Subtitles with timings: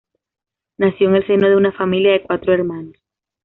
[0.79, 2.95] Nació en en el seno de una familia de cuatro hermanos.